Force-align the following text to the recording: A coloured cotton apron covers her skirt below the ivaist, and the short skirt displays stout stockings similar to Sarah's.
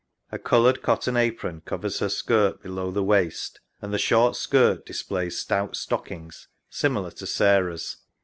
A 0.31 0.39
coloured 0.39 0.81
cotton 0.81 1.15
apron 1.15 1.61
covers 1.63 1.99
her 1.99 2.09
skirt 2.09 2.63
below 2.63 2.89
the 2.89 3.03
ivaist, 3.03 3.59
and 3.83 3.93
the 3.93 3.99
short 3.99 4.35
skirt 4.35 4.83
displays 4.83 5.37
stout 5.37 5.75
stockings 5.75 6.47
similar 6.71 7.11
to 7.11 7.27
Sarah's. 7.27 7.97